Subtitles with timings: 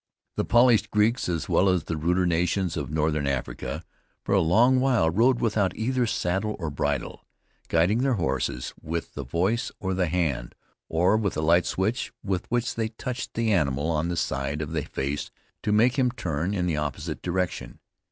[0.35, 3.83] The polished Greeks as well as the ruder nations of Northern Africa,
[4.23, 7.27] for a long while rode without either saddle or bridle,
[7.67, 10.55] guiding their horses, with the voice or the hand,
[10.89, 14.71] or with a light switch with which they touched the animal on the side of
[14.71, 15.29] the face
[15.61, 17.77] to make him turn in the opposite direction.